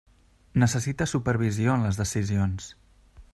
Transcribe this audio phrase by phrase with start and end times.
[0.63, 2.73] Necessita supervisió en les decisions.